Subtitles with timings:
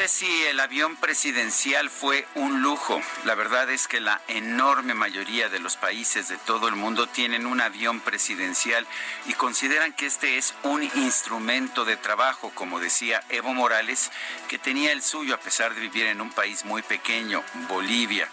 [0.00, 3.02] Sé si el avión presidencial fue un lujo.
[3.24, 7.44] La verdad es que la enorme mayoría de los países de todo el mundo tienen
[7.44, 8.86] un avión presidencial
[9.26, 14.10] y consideran que este es un instrumento de trabajo, como decía Evo Morales,
[14.48, 18.26] que tenía el suyo a pesar de vivir en un país muy pequeño, Bolivia.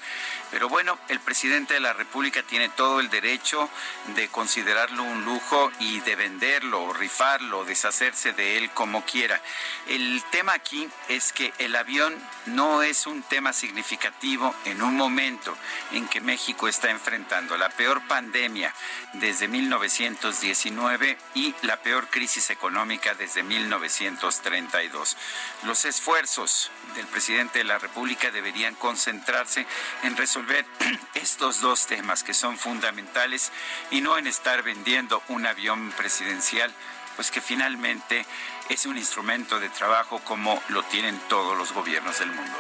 [0.50, 3.70] Pero bueno, el presidente de la República tiene todo el derecho
[4.16, 9.42] de considerarlo un lujo y de venderlo, rifarlo, deshacerse de él como quiera.
[9.88, 15.58] El tema aquí es que el avión no es un tema significativo en un momento
[15.92, 18.74] en que México está enfrentando la peor pandemia
[19.14, 25.18] desde 1919 y la peor crisis económica desde 1932.
[25.64, 29.66] Los esfuerzos del presidente de la República deberían concentrarse
[30.04, 30.66] en resolver
[31.16, 33.52] estos dos temas que son fundamentales
[33.92, 36.74] y no en estar vendiendo un avión presidencial,
[37.18, 38.26] pues que finalmente
[38.70, 42.58] es un instrumento de trabajo como lo tienen todos los gobiernos del mundo.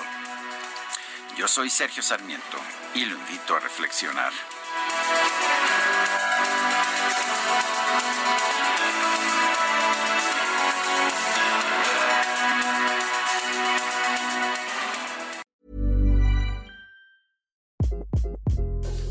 [1.38, 2.58] Yo soy Sergio Sarmiento
[2.96, 4.34] y lo invito a reflexionar.